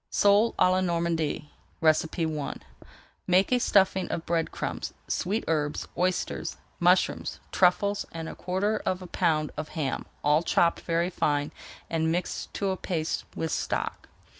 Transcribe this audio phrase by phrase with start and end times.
[0.09, 1.51] SOLE À LA NORMANDY
[1.83, 2.53] I
[3.27, 8.33] Make a stuffing of bread crumbs, sweet [Page 389] herbs, oysters, mushrooms, truffles, and a
[8.33, 11.51] quarter of a pound of ham, all chopped very fine
[11.87, 14.09] and mixed to a paste with stock.